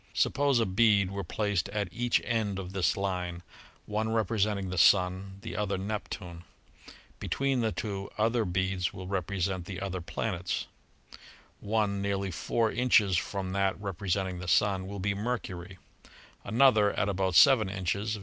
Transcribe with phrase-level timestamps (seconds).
[0.15, 3.43] Suppose a bead were placed at each end of this line,
[3.85, 6.43] one representing the Sun, the other Nep tune.
[7.19, 10.65] Between the two, other beads will represent the other planets.
[11.59, 15.77] One nearly four inches from that representing the Sun will be Mercury;
[16.43, 18.19] another, at about seven inches.